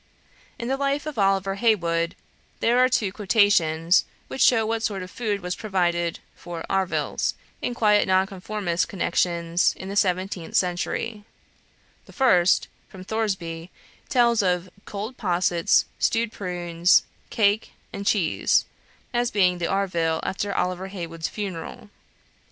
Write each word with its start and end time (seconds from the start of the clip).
In 0.57 0.67
the 0.67 0.77
life 0.77 1.05
of 1.05 1.19
Oliver 1.19 1.53
Heywood 1.53 2.15
there 2.59 2.79
are 2.79 2.89
two 2.89 3.11
quotations, 3.11 4.03
which 4.29 4.41
show 4.41 4.65
what 4.65 4.81
sort 4.81 5.03
of 5.03 5.11
food 5.11 5.41
was 5.41 5.55
provided 5.55 6.17
for 6.35 6.65
"arvills" 6.67 7.35
in 7.61 7.75
quiet 7.75 8.07
Nonconformist 8.07 8.87
connections 8.87 9.75
in 9.77 9.89
the 9.89 9.95
seventeenth 9.95 10.55
century; 10.55 11.23
the 12.07 12.13
first 12.13 12.67
(from 12.89 13.03
Thoresby) 13.03 13.69
tells 14.09 14.41
of 14.41 14.71
"cold 14.85 15.17
possets, 15.17 15.85
stewed 15.99 16.31
prunes, 16.31 17.03
cake, 17.29 17.73
and 17.93 18.03
cheese," 18.03 18.65
as 19.13 19.29
being 19.29 19.59
the 19.59 19.67
arvill 19.67 20.19
after 20.23 20.51
Oliver 20.51 20.87
Heywood's 20.87 21.27
funeral. 21.27 21.91